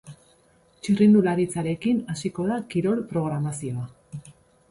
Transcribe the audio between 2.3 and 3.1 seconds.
da kirol